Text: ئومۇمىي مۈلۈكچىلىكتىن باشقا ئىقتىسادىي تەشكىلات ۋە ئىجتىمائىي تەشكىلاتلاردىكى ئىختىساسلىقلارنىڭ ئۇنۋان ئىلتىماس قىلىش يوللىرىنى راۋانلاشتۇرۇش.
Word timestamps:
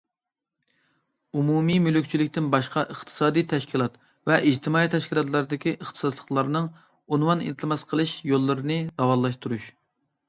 ئومۇمىي 1.41 1.81
مۈلۈكچىلىكتىن 1.87 2.47
باشقا 2.55 2.85
ئىقتىسادىي 2.95 3.45
تەشكىلات 3.53 3.99
ۋە 4.31 4.39
ئىجتىمائىي 4.53 4.91
تەشكىلاتلاردىكى 4.95 5.75
ئىختىساسلىقلارنىڭ 5.77 6.71
ئۇنۋان 6.73 7.47
ئىلتىماس 7.51 7.87
قىلىش 7.93 8.17
يوللىرىنى 8.33 8.83
راۋانلاشتۇرۇش. 9.03 9.73